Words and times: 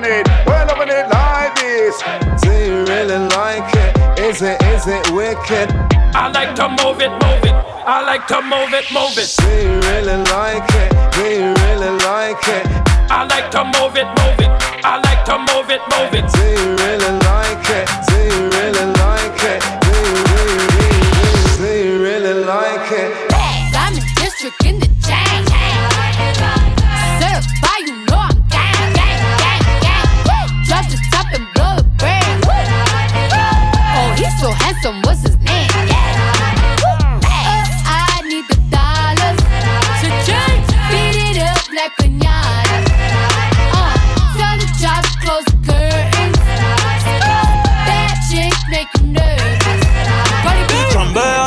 loving 0.00 0.20
it, 0.20 0.28
we're 0.46 0.64
loving 0.66 0.88
it 0.88 1.08
like 1.10 1.54
this. 1.56 2.02
Do 2.42 2.52
you 2.52 2.84
really 2.84 3.18
like 3.36 3.74
it? 3.74 4.18
Is 4.20 4.42
it, 4.42 4.62
is 4.64 4.86
it 4.86 5.10
wicked? 5.10 5.70
I 6.14 6.30
like 6.32 6.54
to 6.56 6.68
move 6.68 7.00
it, 7.00 7.10
move 7.10 7.44
it. 7.44 7.54
I 7.86 8.02
like 8.04 8.26
to 8.28 8.40
move 8.42 8.72
it, 8.72 8.86
move 8.92 9.16
it. 9.16 9.28
Do 9.38 9.48
you 9.48 9.80
really 9.90 10.16
like 10.30 10.68
it? 10.74 10.90
Do 11.14 11.22
you 11.22 11.54
really 11.64 11.92
like 12.04 12.42
it? 12.48 12.66
I 13.10 13.26
like 13.28 13.50
to 13.52 13.64
move 13.64 13.96
it, 13.96 14.06
move 14.06 14.40
it. 14.40 14.50
I 14.84 15.00
like 15.00 15.24
to 15.26 15.38
move 15.38 15.70
it, 15.70 15.82
move 15.92 16.14
it. 16.14 16.26
Do 16.32 16.44
you 16.48 16.79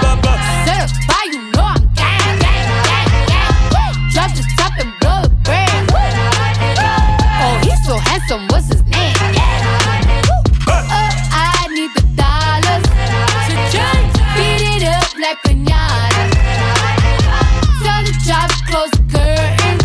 ba, 0.00 0.16
ba. 0.22 0.32
Certified, 0.64 1.32
you 1.32 1.42
know 1.52 1.64
I'm 1.64 1.82
gang, 1.94 2.38
gang, 2.38 2.68
gang, 2.88 3.10
gang. 3.28 3.94
Drop 4.12 4.30
the 4.34 4.42
top 4.56 4.72
and 4.78 4.92
blow 5.00 5.22
the 5.22 5.30
brand. 5.44 5.90
Oh, 7.40 7.54
he's 7.62 7.80
so 7.86 7.96
handsome, 7.96 8.46
what's 8.48 8.68
his 8.68 8.82
name? 8.84 9.14
Uh, 10.66 11.10
I 11.32 11.68
need 11.74 11.92
the 11.94 12.02
dollars. 12.16 12.84
Cha-ching. 13.46 14.04
Beat 14.36 14.62
it 14.76 14.84
up 14.88 15.08
like 15.18 15.38
pinata. 15.44 16.24
Tell 17.82 18.02
the 18.04 18.12
job 18.24 18.48
to 18.50 18.58
close 18.68 18.90
the 18.92 19.02
curtains. 19.12 19.84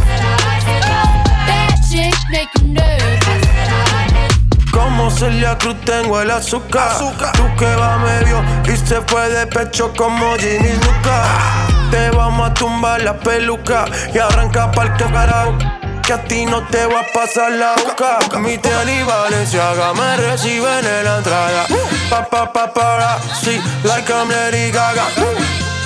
Bad 1.47 1.75
chick 1.89 2.15
make 2.31 2.51
you 2.59 2.67
nervous. 2.73 3.43
Como 4.71 5.09
Celia 5.11 5.57
Cruz 5.57 5.75
tengo 5.85 6.21
el 6.21 6.31
azúcar. 6.31 6.97
Tú 7.33 7.45
que 7.57 7.75
va 7.75 7.97
medio 7.99 8.42
y 8.67 8.77
se 8.77 9.01
fue 9.01 9.29
de 9.29 9.47
pecho 9.47 9.91
como 9.95 10.35
Ginny 10.35 10.73
Luca. 10.73 11.23
Te 11.91 12.09
vamos 12.11 12.49
a 12.49 12.53
tumbar 12.53 13.01
la 13.01 13.17
peluca 13.17 13.85
y 14.13 14.17
arranca 14.17 14.71
pa'l 14.71 14.91
carajo. 14.97 15.55
Que 16.03 16.13
a 16.13 16.23
ti 16.23 16.45
no 16.45 16.61
te 16.67 16.85
va 16.85 16.99
a 17.01 17.05
pasar 17.13 17.51
la 17.53 17.73
boca. 17.75 18.19
Mi 18.39 18.57
tele 18.57 18.99
y 18.99 19.03
Valenciaga 19.03 19.93
me 19.93 20.17
reciben 20.17 20.85
en 20.85 21.05
la 21.05 21.17
entrada. 21.17 21.65
Pa, 22.09 22.25
pa, 22.25 22.51
pa, 22.51 22.73
para, 22.73 23.17
sí, 23.41 23.61
like 23.83 24.11
I'm 24.11 24.29
Lady 24.29 24.71
Gaga. 24.71 25.05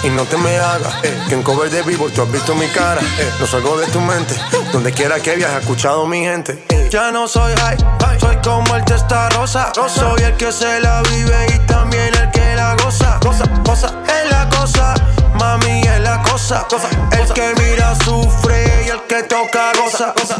Y 0.03 0.09
no 0.09 0.23
te 0.25 0.37
me 0.37 0.57
hagas, 0.57 0.93
eh, 1.03 1.19
que 1.27 1.33
en 1.35 1.43
cover 1.43 1.69
de 1.69 1.81
vivo 1.81 2.07
tú 2.09 2.21
has 2.21 2.31
visto 2.31 2.53
mi 2.55 2.67
cara, 2.67 3.01
eh, 3.19 3.31
no 3.39 3.47
salgo 3.47 3.77
de 3.77 3.87
tu 3.87 3.99
mente, 3.99 4.35
donde 4.71 4.91
quiera 4.93 5.19
que 5.19 5.35
viajes, 5.35 5.59
escuchado 5.61 6.05
mi 6.05 6.19
gente. 6.21 6.63
eh. 6.69 6.87
Ya 6.91 7.11
no 7.11 7.27
soy 7.27 7.51
high, 7.55 7.77
soy 8.19 8.37
como 8.37 8.75
el 8.75 8.85
testa 8.85 9.27
rosa, 9.31 9.71
soy 9.87 10.21
el 10.21 10.33
que 10.37 10.51
se 10.51 10.79
la 10.81 11.01
vive 11.01 11.47
y 11.55 11.59
también 11.67 12.13
el 12.13 12.26
que 12.26 12.26
la 12.67 12.75
goza, 12.83 13.19
goza, 13.21 13.45
goza, 13.63 13.87
es 14.07 14.31
la 14.31 14.49
cosa, 14.49 14.93
mami 15.39 15.81
es 15.81 15.99
la 16.01 16.21
cosa, 16.23 16.65
cosa, 16.69 16.89
el 17.11 17.33
que 17.33 17.53
mira 17.61 17.95
sufre 18.03 18.83
y 18.85 18.89
el 18.89 19.01
que 19.03 19.23
toca 19.23 19.71
goza, 19.79 20.13
goza. 20.17 20.37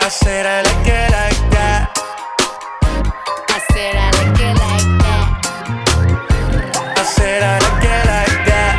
I 0.00 0.08
said 0.08 0.46
I 0.46 0.62
like 0.62 0.88
it 0.88 1.10
like 1.12 1.50
that. 1.50 1.90
I 3.48 3.60
said 3.72 3.94
I 3.94 4.10
like 4.18 4.40
it 4.40 4.56
like 4.58 4.90
that. 4.98 5.26
I 6.96 7.04
said 7.04 7.42
I 7.42 7.58
like 7.60 7.84
it 7.84 8.04
like 8.10 8.44
that. 8.50 8.74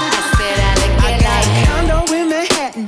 I 0.00 0.20
said 0.34 0.58
I 0.58 0.74
like 0.82 1.02
it 1.06 1.22
like 1.22 1.52
that. 1.54 1.66
condo 1.68 1.98
in 2.12 2.28
Manhattan. 2.28 2.84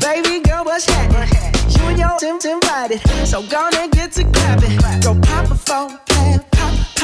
Baby 0.00 0.40
girl, 0.40 0.64
what's 0.64 0.86
happening? 0.86 1.28
You 1.68 1.82
and 1.86 1.98
your 1.98 2.18
Tim's 2.18 2.44
invited. 2.44 3.00
So 3.26 3.42
gonna 3.46 3.86
get 3.88 4.10
to 4.12 4.24
clapping. 4.24 4.76
Go 5.02 5.14
pop 5.20 5.48
a 5.48 5.54
plan. 5.54 6.01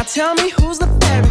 Now 0.00 0.04
tell 0.04 0.34
me 0.34 0.48
who's 0.48 0.78
the 0.78 0.86
fairest. 0.86 1.29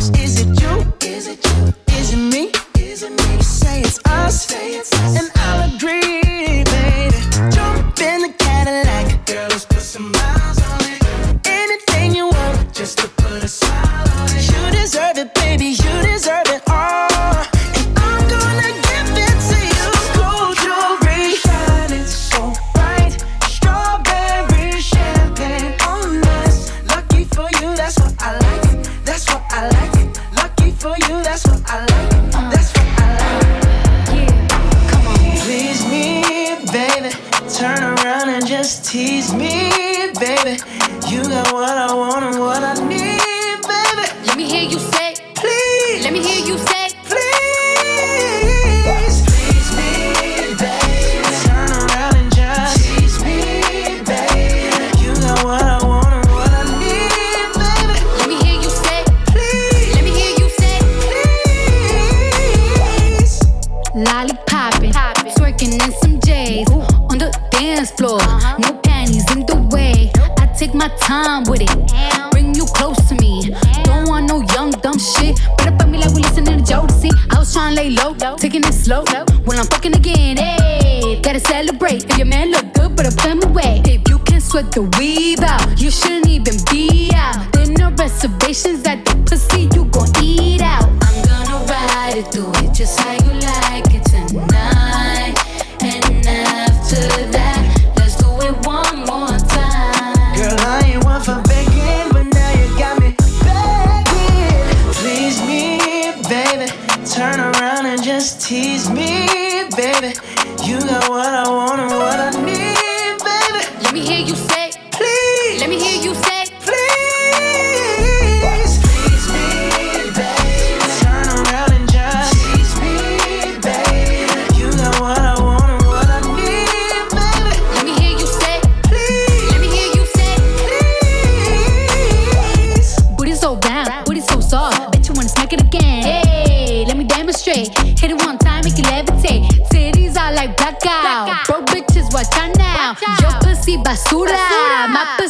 put 83.00 83.14
a 83.14 83.16
them 83.16 83.42
away. 83.44 83.82
If 83.86 84.10
you 84.10 84.20
can 84.20 84.42
sweat 84.42 84.72
the 84.72 84.84
weave 85.00 85.40
out, 85.40 85.80
you 85.80 85.90
shouldn't 85.90 86.28
even 86.28 86.56
be 86.70 87.10
out. 87.16 87.52
There 87.54 87.66
no 87.68 87.92
reservations 87.92 88.86
at 88.86 89.09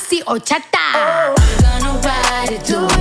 sexy 0.10 0.24
horchata. 0.26 0.80
Oh. 2.72 2.99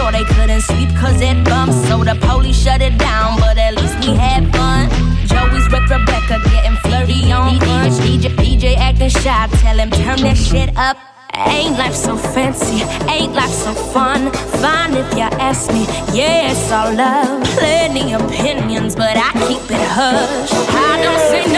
store 0.00 0.12
they 0.12 0.24
couldn't 0.24 0.62
sleep 0.62 0.88
cause 0.96 1.20
it 1.20 1.36
bumped. 1.44 1.74
So 1.88 2.04
the 2.04 2.16
police 2.26 2.58
shut 2.62 2.80
it 2.80 2.96
down, 2.98 3.38
but 3.38 3.56
at 3.58 3.74
least 3.76 3.96
we 4.00 4.14
had 4.16 4.42
fun. 4.56 4.88
Joey's 5.28 5.66
with 5.72 5.86
Rebecca 5.94 6.36
getting 6.50 6.76
flirty 6.84 7.32
on 7.32 7.58
brunch. 7.58 7.96
DJ, 8.04 8.28
DJ 8.40 8.76
acting 8.76 9.10
shy, 9.10 9.48
tell 9.62 9.78
him 9.78 9.90
turn 9.90 10.20
that 10.22 10.36
shit 10.36 10.70
up. 10.76 10.96
Ain't 11.34 11.78
life 11.78 11.94
so 11.94 12.16
fancy? 12.16 12.82
Ain't 13.08 13.34
life 13.34 13.54
so 13.64 13.72
fun? 13.72 14.32
Fine 14.60 14.94
if 14.94 15.08
you 15.14 15.28
ask 15.48 15.72
me. 15.72 15.84
Yeah, 16.12 16.50
it's 16.50 16.72
all 16.72 16.92
love. 16.92 17.44
Plenty 17.58 18.12
opinions, 18.12 18.96
but 18.96 19.16
I 19.16 19.30
keep 19.46 19.64
it 19.70 19.86
hush. 19.96 20.50
I 20.52 20.92
don't 21.04 21.22
say 21.30 21.49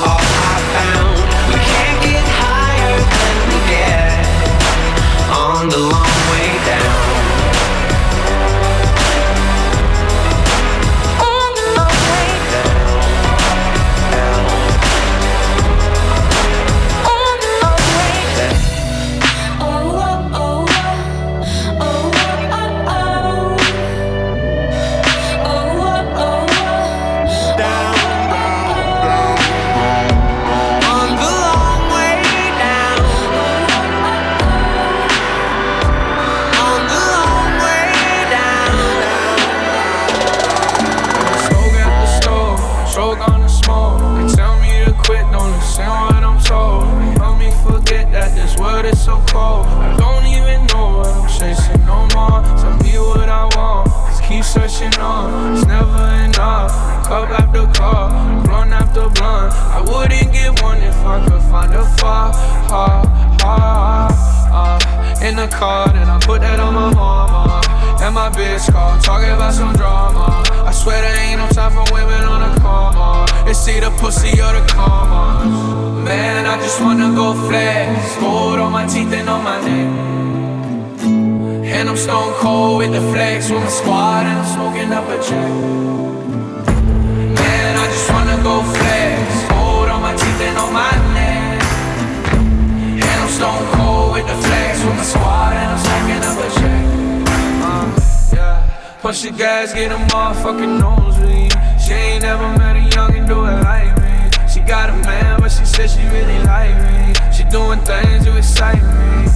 was 0.00 0.06
all 0.06 0.47
card 65.58 65.96
and 65.96 66.08
I 66.08 66.18
put 66.20 66.40
that 66.40 66.60
on 66.60 66.72
my 66.72 66.94
mama. 66.94 67.60
And 68.00 68.14
my 68.14 68.30
bitch 68.30 68.70
called, 68.72 69.02
talking 69.02 69.30
about 69.30 69.52
some 69.52 69.74
drama. 69.74 70.46
I 70.64 70.70
swear 70.70 71.02
there 71.02 71.18
ain't 71.26 71.40
no 71.42 71.48
time 71.48 71.72
for 71.74 71.84
women 71.92 72.22
on 72.22 72.40
a 72.46 72.52
coma. 72.60 73.26
It's 73.50 73.66
either 73.66 73.90
pussy 73.98 74.40
or 74.40 74.52
the 74.54 74.64
coma. 74.70 75.42
Man, 76.06 76.46
I 76.46 76.56
just 76.62 76.80
wanna 76.80 77.10
go 77.14 77.34
flex. 77.48 78.16
Gold 78.22 78.60
on 78.60 78.70
my 78.70 78.86
teeth 78.86 79.12
and 79.12 79.28
on 79.28 79.42
my 79.42 79.58
neck. 79.66 79.90
And 81.74 81.88
I'm 81.90 81.96
stone 81.96 82.32
cold 82.34 82.78
with 82.78 82.92
the 82.92 83.02
flex 83.12 83.50
with 83.50 83.60
my 83.60 83.68
squad 83.68 84.26
and 84.30 84.38
I'm 84.38 84.48
smoking 84.54 84.90
up 84.98 85.06
a 85.14 85.18
check. 85.28 85.50
Man, 87.38 87.72
I 87.82 87.86
just 87.94 88.08
wanna 88.14 88.38
go 88.48 88.62
flex. 88.62 89.18
Gold 89.50 89.88
on 89.94 90.00
my 90.02 90.14
teeth 90.14 90.40
and 90.48 90.56
on 90.58 90.72
my 90.72 90.92
neck. 91.14 91.37
Stone 93.38 93.70
cold 93.74 94.14
with 94.14 94.26
the 94.26 94.34
flags 94.34 94.84
with 94.84 94.96
my 94.96 95.02
squad 95.04 95.52
and 95.52 95.70
I'm 95.70 95.78
stacking 95.78 96.24
up 96.26 96.38
a 96.42 96.48
check. 96.58 96.84
Uh, 97.62 98.34
yeah. 98.34 98.98
Push 99.00 99.22
the 99.22 99.30
gas, 99.30 99.72
get 99.72 99.92
a 99.92 99.94
motherfucking 99.94 100.80
nosebleed. 100.80 101.52
She 101.80 101.92
ain't 101.92 102.22
never 102.22 102.48
met 102.58 102.74
a 102.74 102.80
youngin' 102.80 103.28
do 103.28 103.44
it 103.44 103.62
like 103.62 103.94
me. 104.02 104.48
She 104.52 104.58
got 104.58 104.90
a 104.90 104.94
man, 105.06 105.38
but 105.38 105.52
she 105.52 105.64
said 105.64 105.88
she 105.88 106.02
really 106.08 106.40
like 106.46 106.74
me. 106.82 107.14
She 107.32 107.44
doing 107.44 107.78
things 107.82 108.24
to 108.24 108.36
excite 108.36 108.82
me. 108.82 109.27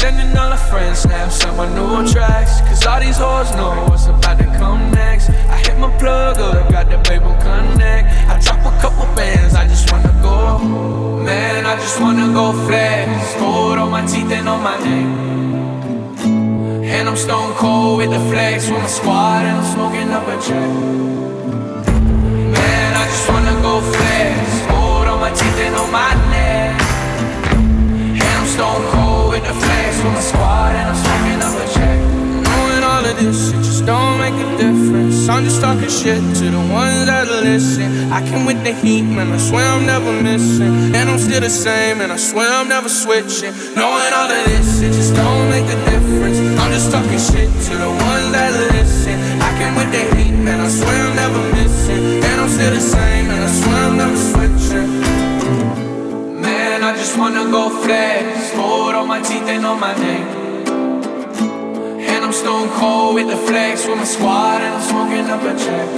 Sending 0.00 0.34
all 0.34 0.50
our 0.50 0.56
friends 0.56 1.00
snaps 1.00 1.44
of 1.44 1.58
my 1.58 1.68
new 1.74 2.10
tracks. 2.10 2.62
Cause 2.62 2.86
all 2.86 3.00
these 3.00 3.18
hoes 3.18 3.50
know 3.52 3.84
what's 3.86 4.06
about 4.06 4.38
to 4.38 4.44
come 4.56 4.90
next. 4.92 5.28
I 5.28 5.58
hit 5.58 5.76
my 5.78 5.94
plug 5.98 6.38
up, 6.38 6.72
got 6.72 6.88
the 6.88 6.96
baby 7.06 7.28
connect. 7.44 8.08
I 8.32 8.40
drop 8.40 8.64
a 8.64 8.72
couple 8.80 9.04
bands, 9.14 9.54
I 9.54 9.68
just 9.68 9.92
wanna 9.92 10.14
go. 10.22 10.58
Man, 11.22 11.66
I 11.66 11.76
just 11.76 12.00
wanna 12.00 12.32
go 12.32 12.52
flex. 12.66 13.34
Gold 13.34 13.76
on 13.76 13.90
my 13.90 14.00
teeth 14.06 14.32
and 14.32 14.48
on 14.48 14.62
my 14.62 14.78
neck. 14.78 15.84
And 16.96 17.06
I'm 17.06 17.16
stone 17.16 17.52
cold 17.56 17.98
with 17.98 18.08
the 18.08 18.20
flex 18.30 18.70
with 18.70 18.80
my 18.80 18.86
squad, 18.86 19.44
and 19.44 19.58
I'm 19.58 19.68
smoking 19.74 20.10
up 20.16 20.26
a 20.26 20.36
check. 20.40 20.70
Man, 22.56 22.90
I 22.96 23.04
just 23.04 23.28
wanna 23.28 23.52
go 23.60 23.82
flex. 23.82 24.66
Gold 24.66 25.08
on 25.12 25.20
my 25.20 25.30
teeth 25.30 25.60
and 25.66 25.76
on 25.76 25.92
my 25.92 26.14
neck 26.32 26.89
stone 28.60 28.84
cold 28.92 29.32
with 29.32 29.44
the 29.48 29.54
flames 29.56 29.96
from 30.02 30.12
the 30.12 30.20
squad, 30.20 30.76
and 30.76 30.86
I'm 30.92 30.98
smoking 31.04 31.40
up 31.40 31.56
a 31.64 31.66
check. 31.72 31.98
Knowing 32.44 32.84
all 32.84 33.04
of 33.10 33.16
this, 33.16 33.56
it 33.56 33.62
just 33.64 33.86
don't 33.86 34.18
make 34.20 34.36
a 34.36 34.48
difference. 34.60 35.16
I'm 35.32 35.44
just 35.48 35.62
talking 35.62 35.88
shit 35.88 36.20
to 36.40 36.44
the 36.56 36.64
ones 36.68 37.06
that 37.08 37.24
listen. 37.40 38.12
I 38.12 38.20
can 38.20 38.44
with 38.44 38.60
the 38.62 38.74
heat, 38.82 39.08
man. 39.16 39.32
I 39.32 39.38
swear 39.38 39.64
I'm 39.64 39.86
never 39.86 40.12
missing, 40.12 40.92
and 40.92 41.08
I'm 41.08 41.18
still 41.18 41.40
the 41.40 41.48
same, 41.48 42.02
and 42.02 42.12
I 42.12 42.18
swear 42.18 42.52
I'm 42.52 42.68
never 42.68 42.90
switching. 42.90 43.52
Knowing 43.80 44.12
all 44.18 44.28
of 44.28 44.42
this, 44.52 44.82
it 44.84 44.92
just 44.92 45.14
don't 45.16 45.48
make 45.48 45.64
a 45.64 45.78
difference. 45.88 46.38
I'm 46.60 46.70
just 46.76 46.92
talking 46.92 47.22
shit 47.28 47.48
to 47.48 47.72
the 47.80 47.88
ones 47.88 48.28
that 48.36 48.52
listen. 48.76 49.16
I 49.40 49.50
can 49.56 49.72
with 49.80 49.90
the 49.96 50.04
heat, 50.16 50.36
man. 50.36 50.60
I 50.60 50.68
swear 50.68 51.00
I'm 51.08 51.16
never 51.16 51.40
missing, 51.56 52.02
and 52.28 52.36
I'm 52.42 52.50
still 52.52 52.72
the 52.76 52.82
same, 52.94 53.24
and 53.32 53.40
I 53.40 53.50
swear 53.60 53.80
I'm 53.88 53.96
never 53.96 54.16
switching. 54.16 54.39
Just 57.00 57.16
wanna 57.16 57.44
go 57.50 57.70
flex. 57.70 58.52
Gold 58.52 58.94
on 58.94 59.08
my 59.08 59.22
teeth 59.22 59.48
and 59.48 59.64
on 59.64 59.80
my 59.80 59.94
neck. 59.96 60.36
And 62.10 62.24
I'm 62.26 62.30
stone 62.30 62.68
cold 62.78 63.14
with 63.14 63.26
the 63.26 63.38
flex 63.38 63.86
with 63.86 63.96
my 63.96 64.04
squad 64.04 64.60
and 64.60 64.74
I'm 64.74 64.82
smoking 64.82 65.24
up 65.34 65.42
a 65.42 65.54
check. 65.64 65.88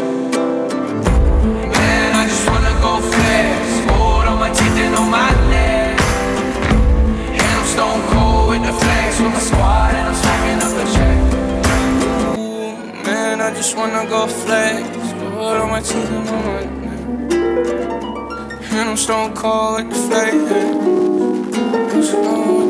Man, 1.75 2.11
I 2.15 2.25
just 2.29 2.47
wanna 2.49 2.75
go 2.87 3.01
flex. 3.01 3.59
Gold 3.91 4.27
on 4.31 4.39
my 4.39 4.51
teeth 4.55 4.79
and 4.85 4.95
on 4.95 5.11
my 5.11 5.31
neck. 5.51 6.01
And 7.43 7.53
I'm 7.59 7.67
stone 7.67 8.03
cold 8.15 8.51
with 8.51 8.63
the 8.63 8.73
flex 8.73 9.21
with 9.21 9.33
my 9.33 9.41
squad 9.41 9.95
and 9.99 10.07
I'm 10.07 10.15
smoking 10.23 10.61
up 10.67 10.75
a 10.83 10.85
check. 10.95 11.19
Ooh, 12.39 12.79
man, 13.05 13.41
I 13.41 13.51
just 13.53 13.77
wanna 13.77 14.07
go 14.09 14.29
flex. 14.29 14.87
Gold 15.35 15.57
on 15.63 15.69
my 15.69 15.81
teeth 15.81 16.11
and 16.17 16.29
on 16.29 16.45
my 16.47 16.63
neck. 16.63 17.03
And 18.71 18.89
I'm 18.89 18.97
stone 18.97 19.35
cold 19.35 19.83
with 19.83 19.91
the 19.91 19.97
flex 20.09 20.92
goes. 22.11 22.62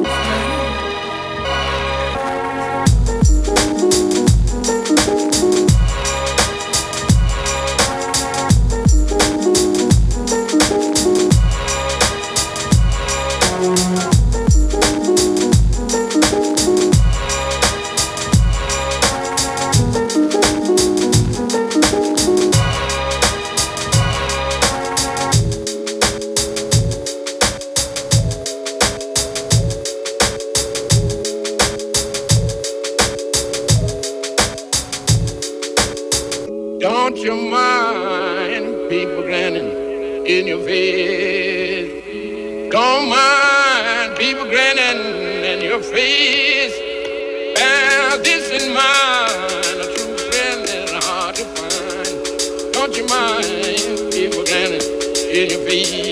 Don't 52.82 52.96
you 52.96 53.06
mind 53.06 54.12
people 54.12 54.42
dancing 54.42 55.30
in 55.30 55.50
your 55.50 55.60
feet? 55.70 56.11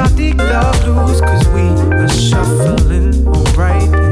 I 0.00 0.08
dig 0.14 0.38
the 0.38 0.80
blues, 0.82 1.20
cause 1.20 1.46
we 1.48 1.68
are 1.94 2.08
shuffling 2.08 3.26
alright. 3.28 4.09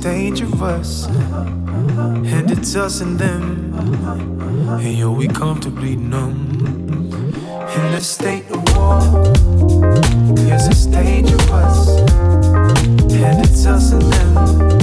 Dangerous, 0.00 1.06
and 1.06 2.50
it's 2.50 2.74
us 2.74 3.00
and 3.00 3.18
them. 3.18 3.74
And 4.68 4.98
yo, 4.98 5.12
we 5.12 5.28
comfortably 5.28 5.96
numb. 5.96 7.12
In 7.76 7.94
a 7.94 8.00
state 8.00 8.50
of 8.50 8.62
war, 8.76 9.00
yes, 10.46 10.68
it's 10.68 10.86
dangerous. 10.86 11.88
And 13.12 13.44
it's 13.44 13.66
us 13.66 13.92
and 13.92 14.02
them. 14.02 14.79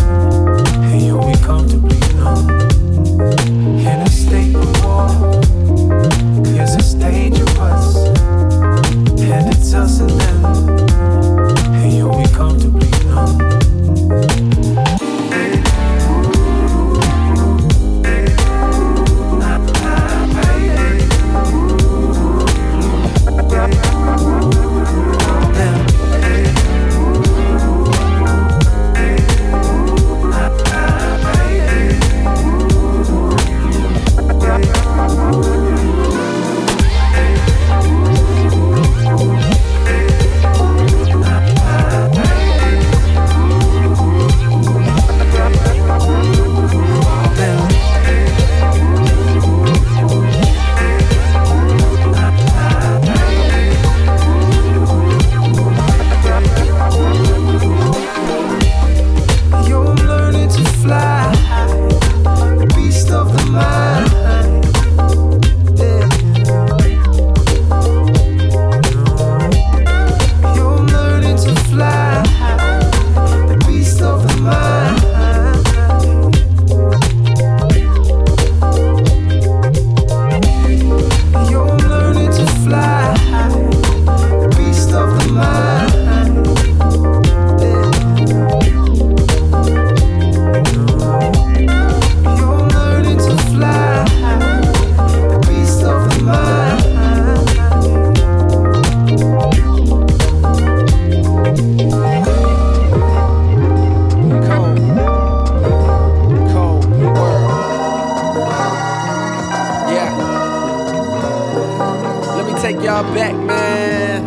Y'all 112.88 113.04
back, 113.14 113.36
man. 113.36 114.24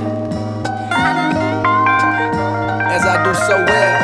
As 2.92 3.06
I 3.06 3.24
do 3.24 3.32
so 3.48 3.56
well. 3.64 3.96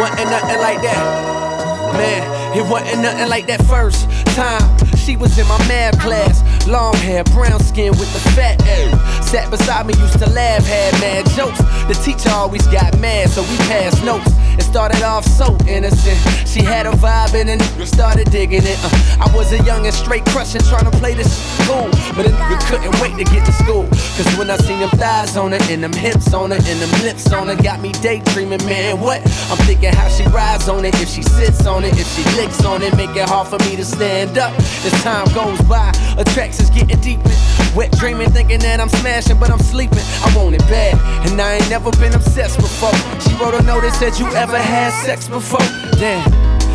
Wasn't 0.00 0.30
nothing 0.30 0.58
like 0.58 0.82
that. 0.82 1.94
Man, 1.96 2.58
it 2.58 2.70
wasn't 2.70 3.00
nothing 3.00 3.30
like 3.30 3.46
that 3.46 3.64
first 3.64 4.06
time. 4.36 4.93
She 5.04 5.16
was 5.16 5.38
in 5.38 5.46
my 5.46 5.58
math 5.68 6.00
class. 6.00 6.40
Long 6.66 6.94
hair, 6.94 7.24
brown 7.24 7.60
skin 7.60 7.90
with 7.98 8.10
the 8.14 8.20
fat 8.30 8.58
ass. 8.66 9.30
Sat 9.30 9.50
beside 9.50 9.86
me, 9.86 9.92
used 10.00 10.18
to 10.18 10.30
laugh, 10.30 10.64
had 10.64 10.94
mad 10.98 11.26
jokes. 11.36 11.58
The 11.88 11.94
teacher 12.02 12.30
always 12.30 12.66
got 12.68 12.98
mad, 13.00 13.28
so 13.28 13.42
we 13.42 13.56
passed 13.68 14.02
notes. 14.02 14.32
It 14.56 14.62
started 14.62 15.02
off 15.02 15.26
so 15.26 15.58
innocent. 15.68 16.16
She 16.48 16.62
had 16.62 16.86
a 16.86 16.92
vibe 16.92 17.34
and 17.34 17.48
then 17.48 17.60
started 17.84 18.30
digging 18.30 18.62
it. 18.64 18.78
Uh, 18.82 19.26
I 19.28 19.36
was 19.36 19.52
a 19.52 19.62
young 19.64 19.84
and 19.84 19.94
straight 19.94 20.24
crushing, 20.26 20.62
trying 20.62 20.90
to 20.90 20.96
play 20.96 21.12
this 21.12 21.28
cool. 21.66 21.90
But 22.16 22.26
a 22.26 22.30
nigga 22.30 22.56
couldn't 22.70 22.94
wait 23.02 23.18
to 23.18 23.24
get 23.30 23.44
to 23.44 23.52
school. 23.52 23.84
Cause 24.16 24.30
when 24.38 24.48
I 24.48 24.56
seen 24.56 24.80
them 24.80 24.90
thighs 24.90 25.36
on 25.36 25.52
her, 25.52 25.58
and 25.68 25.82
them 25.82 25.92
hips 25.92 26.32
on 26.32 26.50
her, 26.50 26.56
and 26.56 26.80
them 26.80 27.02
lips 27.02 27.30
on 27.32 27.48
her, 27.48 27.56
got 27.56 27.80
me 27.80 27.92
daydreaming, 28.00 28.64
man. 28.64 29.00
What? 29.00 29.20
I'm 29.50 29.58
thinking 29.66 29.92
how 29.92 30.08
she 30.08 30.24
rides 30.28 30.68
on 30.68 30.84
it, 30.84 30.94
if 31.02 31.08
she 31.10 31.22
sits 31.22 31.66
on 31.66 31.84
it, 31.84 31.92
if 31.98 32.08
she 32.14 32.22
licks 32.36 32.64
on 32.64 32.80
it, 32.82 32.96
make 32.96 33.14
it 33.16 33.28
hard 33.28 33.48
for 33.48 33.58
me 33.68 33.76
to 33.76 33.84
stand 33.84 34.38
up. 34.38 34.54
As 34.86 34.93
time 35.02 35.26
goes 35.34 35.60
by, 35.62 35.90
attractions 36.18 36.70
getting 36.70 37.00
deeper. 37.00 37.30
Wet 37.74 37.90
dreaming, 37.92 38.30
thinking 38.30 38.60
that 38.60 38.80
I'm 38.80 38.88
smashing, 38.88 39.38
but 39.38 39.50
I'm 39.50 39.58
sleeping. 39.58 40.04
I 40.22 40.32
want 40.36 40.54
it 40.54 40.62
bad, 40.68 40.94
and 41.28 41.40
I 41.40 41.54
ain't 41.54 41.70
never 41.70 41.90
been 41.92 42.14
obsessed 42.14 42.58
before. 42.58 42.94
She 43.20 43.34
wrote 43.42 43.54
a 43.54 43.62
note 43.62 43.82
that 43.82 43.94
said, 43.98 44.18
You 44.18 44.26
ever 44.34 44.58
had 44.58 44.90
sex 45.04 45.28
before? 45.28 45.66
Damn. 45.98 46.32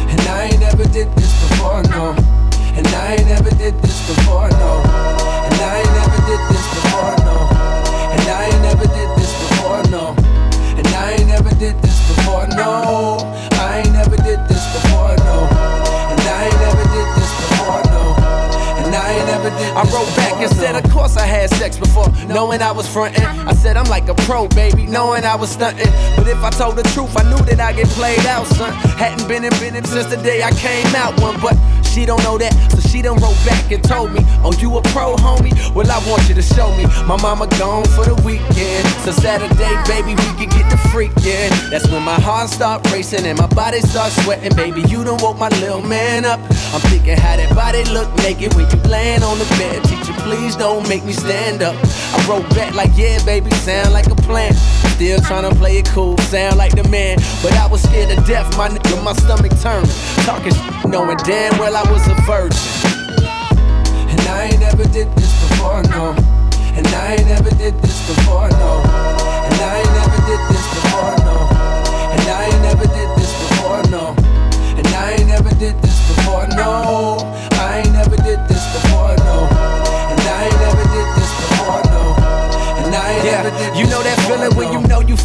And 0.10 0.22
I 0.22 0.46
ain't 0.46 0.60
never 0.60 0.84
did 0.86 1.14
this 1.16 1.32
before, 1.50 1.84
no. 1.84 2.39
Frontin'. 23.00 23.48
I 23.48 23.54
said, 23.54 23.78
I'm 23.78 23.90
like 23.90 24.08
a 24.10 24.16
pro, 24.28 24.48
baby, 24.50 24.86
knowing 24.86 25.24
I 25.24 25.36
was 25.36 25.56
stuntin'. 25.56 25.92
But 26.16 26.28
if 26.28 26.44
I 26.44 26.50
told 26.50 26.76
the 26.76 26.84
truth, 26.96 27.16
I 27.18 27.24
knew 27.24 27.42
that 27.46 27.60
I 27.60 27.72
get 27.74 27.88
played 27.90 28.26
out, 28.26 28.46
son. 28.48 28.74
Hadn't 28.98 29.28
been 29.28 29.44
in 29.46 29.54
in 29.76 29.84
since 29.86 30.08
the 30.08 30.18
day 30.18 30.44
I 30.44 30.52
came 30.52 30.94
out 30.96 31.20
one, 31.22 31.40
but 31.40 31.56
she 31.84 32.06
don't 32.06 32.22
know 32.24 32.38
that, 32.38 32.54
so 32.72 32.80
she 32.88 33.02
done 33.02 33.18
wrote 33.18 33.40
back 33.46 33.72
and 33.72 33.84
told 33.84 34.12
me, 34.12 34.22
Oh, 34.44 34.54
you 34.60 34.78
a 34.78 34.82
pro, 34.94 35.16
homie? 35.16 35.54
Well, 35.74 35.90
I 35.90 35.98
want 36.10 36.28
you 36.30 36.36
to 36.36 36.42
show 36.42 36.70
me. 36.78 36.86
My 37.08 37.18
mama 37.22 37.48
gone 37.58 37.86
for 37.96 38.06
the 38.06 38.16
weekend, 38.26 38.86
so 39.04 39.12
Saturday, 39.12 39.76
baby, 39.88 40.14
we 40.14 40.30
can 40.38 40.50
get 40.50 40.70
the 40.70 40.80
freakin'. 40.92 41.50
That's 41.72 41.88
when 41.90 42.04
my 42.04 42.20
heart 42.20 42.50
start 42.50 42.86
racing 42.92 43.26
and 43.26 43.38
my 43.38 43.48
body 43.48 43.82
start 43.82 44.12
sweating, 44.24 44.56
baby. 44.56 44.82
You 44.82 45.04
done 45.04 45.18
woke 45.22 45.40
my 45.40 45.50
little 45.64 45.82
man 45.82 46.26
up. 46.26 46.40
I'm 46.74 46.82
thinking 46.92 47.18
how 47.18 47.38
that 47.38 47.56
body 47.56 47.84
look 47.86 48.10
naked 48.18 48.54
when 48.54 48.70
you 48.70 48.80
laying 48.90 49.24
on 49.24 49.40
the 49.40 49.50
bed. 49.58 49.84
Teacher, 49.86 50.14
please 50.22 50.56
don't 50.56 50.88
make 50.88 51.04
me 51.04 51.14
stand 51.14 51.64
up. 51.64 51.76
Wrote 52.30 52.48
back 52.52 52.76
like, 52.76 52.92
yeah, 52.96 53.18
baby, 53.26 53.50
sound 53.66 53.92
like 53.92 54.06
a 54.06 54.14
plan. 54.14 54.54
Still 54.94 55.18
tryna 55.18 55.58
play 55.58 55.80
it 55.80 55.88
cool, 55.88 56.16
sound 56.30 56.58
like 56.58 56.76
the 56.76 56.88
man. 56.88 57.18
But 57.42 57.54
I 57.54 57.66
was 57.66 57.82
scared 57.82 58.16
to 58.16 58.24
death, 58.24 58.56
my 58.56 58.70
nigga, 58.70 59.04
my 59.04 59.14
stomach 59.14 59.52
turned. 59.60 59.90
Talking 60.28 60.54
knowing 60.88 61.18
damn 61.26 61.58
well 61.58 61.76
I 61.76 61.82
was 61.92 62.08
a 62.08 62.14
virgin. 62.30 62.60
And 64.14 64.22
I 64.30 64.50
ain't 64.52 64.60
never 64.60 64.84
did 64.84 65.10
this 65.16 65.34
before, 65.50 65.82
no. 65.90 66.14
And 66.78 66.86
I 66.90 67.16
ain't 67.16 67.26
never 67.26 67.50
did 67.50 67.74
this 67.82 67.98
before, 68.08 68.49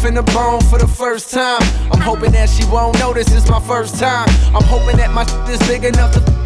you 0.05 0.11
finna 0.11 0.25
bone 0.33 0.61
for 0.61 0.77
the 0.77 0.87
first 0.87 1.31
time. 1.31 1.61
I'm 1.91 1.99
hoping 1.99 2.31
that 2.31 2.49
she 2.49 2.65
won't 2.65 2.97
notice 2.99 3.31
it's 3.33 3.49
my 3.49 3.59
first 3.61 3.99
time. 3.99 4.27
I'm 4.55 4.63
hoping 4.63 4.97
that 4.97 5.11
my 5.11 5.25
shit 5.25 5.61
is 5.61 5.67
big 5.67 5.85
enough 5.85 6.13
to 6.13 6.44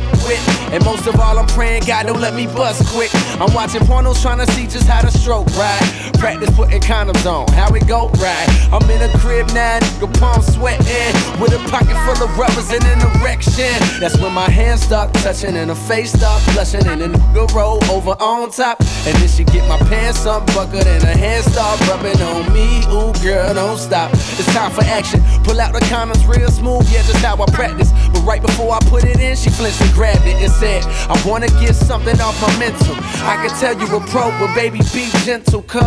And 0.72 0.86
most 0.86 1.08
of 1.08 1.20
all, 1.20 1.40
I'm 1.40 1.48
praying 1.48 1.84
God 1.86 2.06
don't 2.06 2.22
let 2.22 2.36
me 2.36 2.46
bust 2.46 2.86
quick. 2.94 3.10
I'm 3.42 3.54
watching 3.54 3.82
pornos 3.82 4.22
trying 4.22 4.38
to 4.46 4.52
see 4.54 4.68
just 4.68 4.88
how 4.88 5.02
to 5.02 5.10
stroke 5.10 5.48
right. 5.58 5.82
Practice 6.20 6.50
putting 6.56 6.82
condoms 6.82 7.26
on, 7.26 7.48
how 7.54 7.74
it 7.74 7.88
go 7.88 8.10
right. 8.22 8.48
I'm 8.72 8.88
in 8.90 9.02
a 9.02 9.18
crib 9.18 9.48
now, 9.54 9.80
nigga, 9.80 10.20
palm 10.20 10.42
sweating. 10.42 11.14
With 11.42 11.54
a 11.54 11.62
pocket 11.70 11.96
full 12.06 12.24
of 12.24 12.38
rubbers 12.38 12.70
and 12.72 12.84
an 12.84 13.02
erection. 13.16 13.74
That's 14.00 14.18
when 14.20 14.34
my 14.34 14.50
hands 14.50 14.82
start 14.82 15.14
touching 15.16 15.56
and 15.56 15.70
her 15.70 15.76
face 15.76 16.12
start 16.14 16.44
blushing. 16.54 16.86
And 16.86 17.02
the 17.02 17.08
nigga 17.08 17.54
roll 17.54 17.84
over 17.90 18.12
on 18.20 18.52
top. 18.52 18.80
And 19.08 19.16
then 19.18 19.28
she 19.28 19.44
get 19.46 19.68
my 19.68 19.78
pants 19.90 20.26
up 20.26 20.46
buckled 20.48 20.86
and 20.86 21.04
her 21.04 21.18
hands 21.18 21.46
start 21.52 21.80
rubbing 21.88 22.22
on 22.22 22.54
me. 22.54 22.84
Ooh, 22.92 23.14
girl, 23.24 23.54
don't 23.54 23.78
stop. 23.78 24.12
It's 24.14 24.54
time 24.54 24.72
for 24.72 24.84
action. 24.84 25.22
Pull 25.44 25.60
out 25.60 25.74
the 25.74 25.80
condoms 25.80 26.28
real 26.28 26.52
smooth, 26.52 26.88
yeah, 26.92 27.02
just 27.04 27.24
how 27.26 27.42
I 27.42 27.46
practice. 27.52 27.92
But 28.14 28.22
right 28.22 28.42
before 28.42 28.74
I 28.74 28.80
put 28.90 29.04
it 29.06 29.20
in, 29.20 29.36
she 29.36 29.50
flinched 29.50 29.82
and 29.82 29.94
grabbed 29.94 30.09
grabbed 30.10 30.28
it 30.28 30.42
and 30.42 30.52
said, 30.52 30.84
I 31.10 31.22
wanna 31.26 31.48
get 31.60 31.76
something 31.76 32.20
off 32.22 32.40
my 32.42 32.52
mental. 32.58 32.96
I 33.26 33.36
can 33.42 33.54
tell 33.60 33.78
you 33.78 33.88
a 33.96 34.00
pro, 34.08 34.32
but 34.40 34.54
baby, 34.56 34.80
be 34.94 35.10
gentle, 35.26 35.62
cuz. 35.64 35.84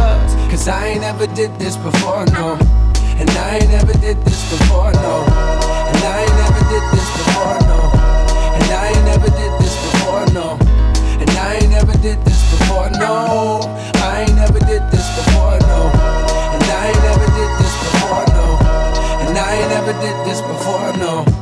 Cause 0.50 0.68
I 0.68 0.86
ain't 0.88 1.04
ever 1.04 1.26
did 1.26 1.50
this 1.58 1.76
before, 1.76 2.24
no. 2.26 2.56
And 3.18 3.30
I 3.30 3.58
ain't 3.58 3.72
ever 3.72 3.94
did 3.98 4.18
this 4.24 4.40
before, 4.50 4.92
no. 4.92 5.24
And 5.88 6.02
I 6.04 6.22
ain't 6.22 6.36
never 6.42 6.62
did 6.70 6.84
this 6.94 7.08
before, 7.18 7.58
no. 7.66 7.80
And 8.56 8.68
I 8.70 8.86
ain't 8.92 9.04
never 9.10 9.30
did 9.30 9.52
this 9.60 9.74
before, 9.90 10.26
no. 10.36 10.58
And 11.22 11.30
I 11.30 11.54
ain't 11.58 11.70
never 11.70 11.94
did 11.98 12.18
this 12.24 12.40
before, 12.52 12.90
no. 12.90 13.60
I 13.96 14.22
ain't 14.22 14.36
never 14.36 14.60
did 14.60 14.82
this 14.92 15.08
before, 15.18 15.58
no. 15.70 15.80
And 16.54 16.62
I 16.62 16.86
ain't 16.90 17.02
never 17.10 17.28
did 17.38 17.52
this 17.58 17.74
before, 17.84 18.26
no. 18.36 18.46
And 19.26 19.38
I 19.38 19.50
ain't 19.58 19.70
never 19.70 19.92
did 20.04 20.16
this 20.26 20.40
before, 20.40 20.92
no. 20.98 21.41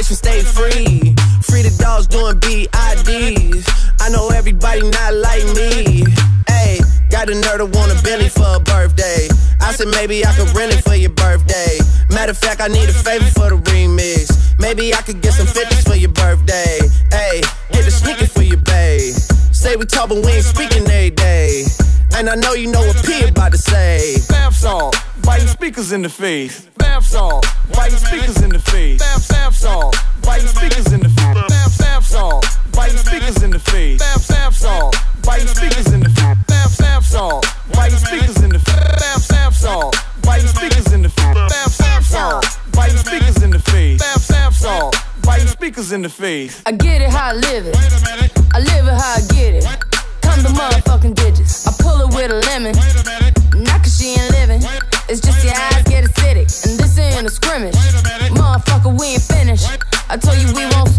Rich 0.00 0.08
and 0.08 0.16
stayed 0.16 0.46
free. 0.46 1.12
Free 1.44 1.60
the 1.60 1.76
dogs 1.76 2.06
doing 2.06 2.40
BIDs. 2.40 3.68
I 4.00 4.08
know 4.08 4.30
everybody 4.32 4.80
not 4.80 5.12
like 5.12 5.44
me. 5.52 6.08
Hey, 6.48 6.80
got 7.12 7.28
a 7.28 7.36
nerd 7.36 7.60
to 7.60 7.68
want 7.68 7.92
a 7.92 8.02
Bentley 8.02 8.30
for 8.30 8.48
a 8.56 8.60
birthday. 8.60 9.28
I 9.60 9.76
said 9.76 9.88
maybe 9.92 10.24
I 10.24 10.32
could 10.32 10.56
rent 10.56 10.72
it 10.72 10.80
for 10.88 10.94
your 10.94 11.12
birthday. 11.12 11.84
Matter 12.08 12.32
of 12.32 12.38
fact, 12.38 12.62
I 12.62 12.68
need 12.68 12.88
a 12.88 12.96
favor 12.96 13.28
for 13.36 13.52
the 13.52 13.60
remix. 13.68 14.32
Maybe 14.58 14.94
I 14.94 15.02
could 15.04 15.20
get 15.20 15.34
some 15.34 15.46
50s 15.46 15.84
for 15.84 15.96
your 15.96 16.16
birthday. 16.16 16.80
Hey, 17.12 17.44
get 17.68 17.84
the 17.84 17.92
sneaker 17.92 18.24
for 18.24 18.40
your 18.40 18.56
babe. 18.64 19.12
Say 19.52 19.76
we 19.76 19.84
talk, 19.84 20.08
but 20.08 20.24
we 20.24 20.32
ain't 20.32 20.48
speaking 20.48 20.88
every 20.88 21.10
day. 21.10 21.66
And 22.16 22.30
I 22.30 22.36
know 22.36 22.54
you 22.54 22.72
know 22.72 22.80
what 22.80 23.04
P 23.04 23.28
about 23.28 23.52
to 23.52 23.58
say. 23.58 24.16
Bath 24.30 24.56
salt, 24.56 24.96
biting 25.22 25.48
speakers 25.48 25.92
in 25.92 26.02
the 26.02 26.08
face. 26.08 26.66
Bath 26.76 27.06
salt, 27.06 27.46
biting 27.74 27.98
speakers 27.98 28.42
in 28.42 28.50
the 28.50 28.58
face. 28.58 28.98
Bath, 28.98 29.28
bath 29.28 29.56
salt, 29.56 29.96
biting 30.22 30.48
speakers 30.48 30.92
in 30.92 31.00
the 31.00 31.08
face. 31.08 31.48
Bath, 31.48 31.78
bath 31.78 32.06
salt, 32.06 32.46
biting 32.72 32.98
speakers 32.98 33.42
in 33.42 33.50
the 33.50 33.58
face. 33.58 33.98
Bath, 33.98 34.28
bath 34.28 34.54
salt, 34.54 34.96
biting 35.22 35.48
speakers 35.48 35.92
in 35.92 36.00
the 36.00 36.08
face. 36.08 36.36
Bath, 36.46 36.78
bath 36.78 37.06
salt, 37.06 37.46
biting 37.72 37.98
speakers 37.98 38.42
in 38.42 38.50
the 38.50 38.58
face. 38.58 39.00
Bath, 39.00 39.28
bath 39.28 39.56
salt, 39.56 39.96
biting 40.22 40.48
speakers 40.48 40.92
in 40.92 41.02
the 41.02 41.08
face. 41.08 41.34
Bath, 41.34 41.78
bath 41.78 42.06
salt, 42.06 42.46
biting 42.72 42.98
speakers 42.98 43.42
in 43.42 43.50
the 43.50 43.58
face. 43.58 43.98
Bath, 43.98 44.28
bath 44.28 44.56
salt, 44.56 44.96
biting 45.22 45.48
speakers 45.48 45.92
in 45.92 46.02
the 46.02 46.08
face. 46.08 46.62
I 46.66 46.72
get 46.72 47.02
it 47.02 47.10
how 47.10 47.30
I 47.30 47.32
live 47.34 47.66
it. 47.66 47.76
I 48.52 48.58
live 48.58 48.86
it 48.86 48.94
how 48.94 49.14
I 49.16 49.20
get 49.28 49.54
it. 49.54 49.99
Come 50.30 50.42
the 50.42 50.48
motherfucking 50.50 51.14
digits. 51.16 51.66
I 51.66 51.72
pull 51.82 52.06
it 52.06 52.14
with 52.14 52.30
a 52.30 52.38
lemon. 52.50 52.74
Not 53.66 53.82
cause 53.82 53.98
she 53.98 54.14
ain't 54.14 54.30
living. 54.30 54.62
It's 55.08 55.20
just 55.20 55.42
your 55.42 55.54
eyes 55.54 55.82
get 55.90 56.04
acidic. 56.04 56.46
And 56.70 56.78
this 56.78 56.98
ain't 56.98 57.26
a 57.26 57.30
scrimmage. 57.30 57.74
Motherfucker, 58.38 58.94
we 58.98 59.18
ain't 59.18 59.22
finished. 59.22 59.66
I 60.08 60.16
told 60.16 60.38
you 60.38 60.46
we 60.54 60.66
won't 60.70 60.89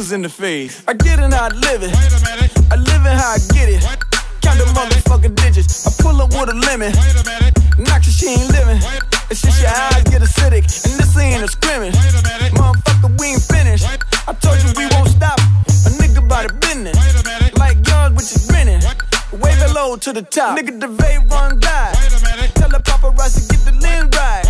biting 0.00 0.14
in 0.14 0.22
the 0.22 0.28
face. 0.28 0.82
I 0.88 0.94
get 0.94 1.18
it 1.18 1.32
how 1.32 1.46
I 1.46 1.48
live 1.48 1.82
it. 1.82 1.92
I 2.70 2.76
live 2.76 3.04
it 3.04 3.16
how 3.20 3.36
I 3.36 3.38
get 3.52 3.68
it. 3.68 3.82
Count 4.40 4.58
the 4.58 4.64
motherfucking 4.72 5.34
digits. 5.34 5.86
I 5.86 6.02
pull 6.02 6.20
up 6.22 6.30
with 6.30 6.48
a 6.48 6.54
lemon. 6.54 6.92
Knock 7.78 8.02
she 8.02 8.28
ain't 8.28 8.50
living. 8.50 8.80
It's 9.30 9.42
just 9.42 9.60
your 9.60 9.70
eyes 9.70 10.02
get 10.04 10.22
acidic. 10.22 10.64
And 10.88 10.94
this 10.98 11.16
ain't 11.18 11.42
a 11.42 11.48
scrimmage. 11.48 11.94
Motherfucker, 12.56 13.20
we 13.20 13.26
ain't 13.32 13.42
finished. 13.42 13.86
I 14.26 14.32
told 14.40 14.56
you 14.62 14.72
we 14.76 14.86
won't 14.94 15.08
stop. 15.08 15.38
A 15.38 15.90
nigga 16.00 16.26
by 16.26 16.46
the 16.46 16.54
business. 16.54 16.96
Like 17.58 17.76
yours, 17.86 18.12
which 18.12 18.32
is 18.32 18.46
grinning. 18.48 18.80
Wave 19.32 19.60
it 19.60 19.74
low 19.74 19.96
to 19.96 20.12
the 20.12 20.22
top. 20.22 20.58
Nigga, 20.58 20.80
the 20.80 20.88
vape 20.88 21.30
run 21.30 21.60
die. 21.60 21.92
Tell 22.54 22.68
the 22.68 22.80
paparazzi 22.80 23.48
get 23.50 23.60
the 23.64 23.72
lens 23.80 24.16
right. 24.16 24.49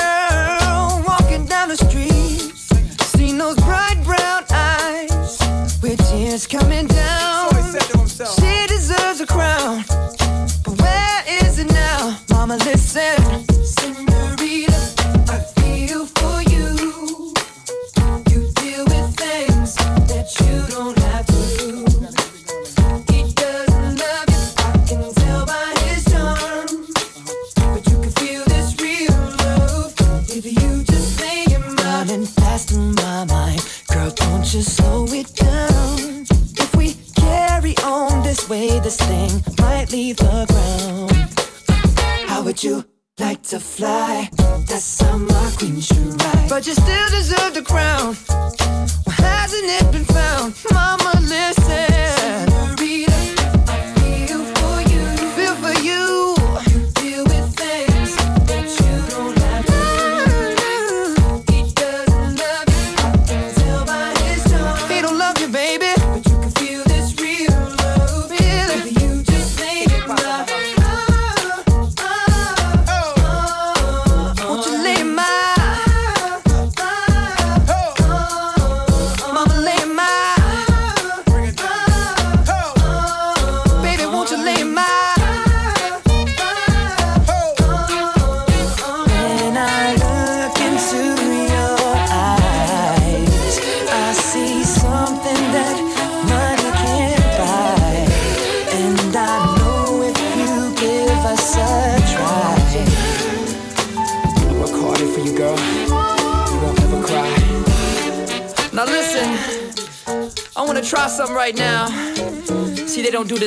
down 1.51 1.67
the 1.67 1.75
street. 1.75 2.39
Seen 3.11 3.37
those 3.37 3.57
bright 3.57 3.99
brown 4.05 4.45
eyes 4.51 5.37
with 5.83 5.99
tears 6.09 6.47
coming 6.47 6.87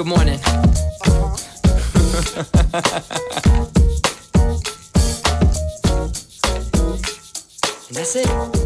Good 0.00 0.08
morning. 0.08 0.40
Uh-huh. 1.04 1.36
that's 7.92 8.16
it. 8.16 8.59